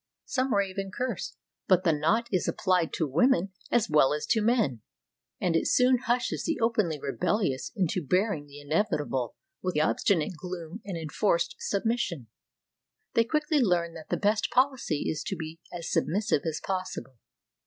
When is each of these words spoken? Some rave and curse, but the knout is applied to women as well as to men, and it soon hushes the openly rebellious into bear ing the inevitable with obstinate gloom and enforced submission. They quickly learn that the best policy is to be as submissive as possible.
Some 0.25 0.51
rave 0.55 0.79
and 0.79 0.91
curse, 0.91 1.35
but 1.67 1.83
the 1.83 1.93
knout 1.93 2.27
is 2.31 2.47
applied 2.47 2.91
to 2.93 3.05
women 3.07 3.53
as 3.69 3.87
well 3.87 4.13
as 4.15 4.25
to 4.31 4.41
men, 4.41 4.81
and 5.39 5.55
it 5.55 5.67
soon 5.67 5.99
hushes 5.99 6.43
the 6.43 6.57
openly 6.59 6.99
rebellious 6.99 7.71
into 7.75 8.03
bear 8.03 8.33
ing 8.33 8.47
the 8.47 8.59
inevitable 8.59 9.35
with 9.61 9.79
obstinate 9.79 10.33
gloom 10.35 10.81
and 10.83 10.97
enforced 10.97 11.55
submission. 11.59 12.29
They 13.13 13.23
quickly 13.25 13.59
learn 13.59 13.93
that 13.93 14.09
the 14.09 14.17
best 14.17 14.49
policy 14.49 15.03
is 15.07 15.21
to 15.27 15.35
be 15.35 15.59
as 15.71 15.91
submissive 15.91 16.41
as 16.47 16.59
possible. 16.65 17.19